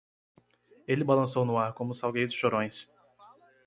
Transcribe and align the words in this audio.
Ele 0.87 1.03
balançou 1.03 1.45
no 1.45 1.59
ar 1.59 1.73
como 1.75 1.93
salgueiros 1.93 2.33
chorões. 2.33 2.89